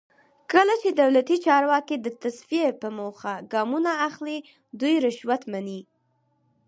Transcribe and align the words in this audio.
کله 0.51 0.73
چې 0.81 0.89
دولتي 1.01 1.35
چارواکي 1.45 1.95
د 1.99 2.07
تصفیې 2.21 2.69
په 2.81 2.87
موخه 2.97 3.33
ګامونه 3.53 3.91
اخلي 4.07 4.37
دوی 4.79 4.95
رشوت 5.05 5.41
مني. 5.51 5.81